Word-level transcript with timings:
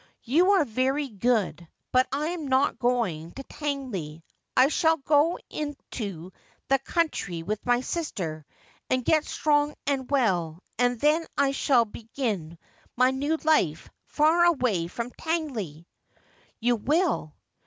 'You 0.23 0.53
are 0.53 0.65
very 0.65 1.07
good, 1.09 1.67
but 1.91 2.07
I 2.11 2.29
am 2.29 2.47
not 2.47 2.79
going 2.79 3.33
to 3.33 3.43
Tangley. 3.43 4.23
I 4.57 4.69
shall 4.69 4.97
go 4.97 5.37
into 5.51 6.31
the 6.69 6.79
country 6.79 7.43
with 7.43 7.63
my 7.67 7.81
sister, 7.81 8.43
and 8.89 9.05
get 9.05 9.25
strong 9.25 9.75
and 9.85 10.09
well, 10.09 10.63
and 10.79 10.99
then 10.99 11.27
I 11.37 11.51
shall 11.51 11.85
begin 11.85 12.57
my 12.97 13.11
new 13.11 13.37
life, 13.43 13.91
far 14.07 14.43
away 14.45 14.87
from 14.87 15.11
Tangley.' 15.11 15.85
'You 16.59 16.77
will. 16.77 17.35